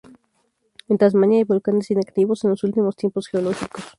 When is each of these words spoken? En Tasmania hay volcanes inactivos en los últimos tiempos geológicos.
En 0.89 0.97
Tasmania 0.97 1.37
hay 1.37 1.43
volcanes 1.43 1.91
inactivos 1.91 2.43
en 2.43 2.49
los 2.49 2.63
últimos 2.63 2.95
tiempos 2.95 3.27
geológicos. 3.27 3.83